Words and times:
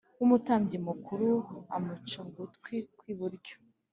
W 0.19 0.21
umutambyi 0.25 0.77
mukuru 0.87 1.29
amuca 1.75 2.17
ugutwi 2.27 2.75
kw 2.97 3.03
iburyo 3.13 3.55